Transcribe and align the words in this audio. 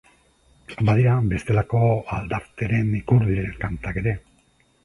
Badira 0.87 1.17
bestelako 1.33 1.81
aldarteren 2.17 2.91
ikur 3.03 3.25
diren 3.29 3.55
kantak 3.67 4.01
ere. 4.03 4.17